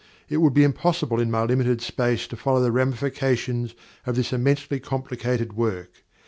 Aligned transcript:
It 0.29 0.37
would 0.37 0.55
be 0.55 0.63
impossible 0.63 1.19
in 1.19 1.29
my 1.29 1.43
limited 1.43 1.79
space 1.79 2.25
to 2.29 2.35
follow 2.35 2.59
the 2.59 2.71
ramifications 2.71 3.75
of 4.07 4.15
this 4.15 4.33
immensely 4.33 4.79
complicated 4.79 5.53
work. 5.53 6.03